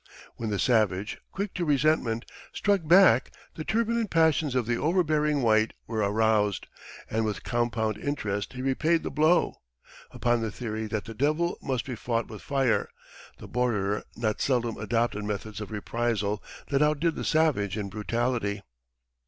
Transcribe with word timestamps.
When 0.35 0.49
the 0.49 0.57
savage, 0.57 1.19
quick 1.31 1.53
to 1.53 1.63
resentment, 1.63 2.25
struck 2.53 2.87
back, 2.87 3.31
the 3.53 3.63
turbulent 3.63 4.09
passions 4.09 4.55
of 4.55 4.65
the 4.65 4.75
overbearing 4.75 5.43
white 5.43 5.73
were 5.85 5.99
aroused, 5.99 6.65
and 7.07 7.23
with 7.23 7.43
compound 7.43 7.99
interest 7.99 8.53
he 8.53 8.63
repaid 8.63 9.03
the 9.03 9.11
blow. 9.11 9.61
Upon 10.09 10.41
the 10.41 10.49
theory 10.49 10.87
that 10.87 11.05
the 11.05 11.13
devil 11.13 11.59
must 11.61 11.85
be 11.85 11.93
fought 11.93 12.29
with 12.29 12.41
fire, 12.41 12.89
the 13.37 13.47
borderer 13.47 14.01
not 14.15 14.41
seldom 14.41 14.75
adopted 14.77 15.23
methods 15.23 15.61
of 15.61 15.69
reprisal 15.69 16.41
that 16.69 16.81
outdid 16.81 17.13
the 17.13 17.23
savage 17.23 17.77
in 17.77 17.87
brutality. 17.89 18.63